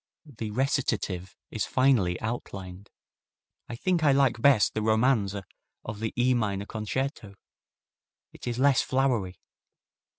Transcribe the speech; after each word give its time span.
The 0.25 0.49
recitative 0.49 1.35
is 1.51 1.65
finely 1.65 2.19
outlined. 2.21 2.89
I 3.69 3.75
think 3.75 4.03
I 4.03 4.11
like 4.11 4.41
best 4.41 4.73
the 4.73 4.81
romanze 4.81 5.39
of 5.85 5.99
the 5.99 6.11
E 6.19 6.33
minor 6.33 6.65
Concerto. 6.65 7.35
It 8.33 8.47
is 8.47 8.57
less 8.57 8.81
flowery. 8.81 9.37